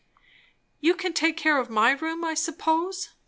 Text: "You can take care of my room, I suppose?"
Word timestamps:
"You 0.79 0.95
can 0.95 1.13
take 1.13 1.37
care 1.37 1.59
of 1.59 1.69
my 1.69 1.91
room, 1.91 2.25
I 2.25 2.33
suppose?" 2.33 3.09